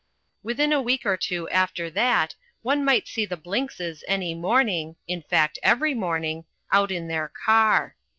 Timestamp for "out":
6.71-6.89